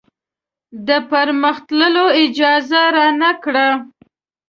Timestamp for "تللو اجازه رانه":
1.67-3.31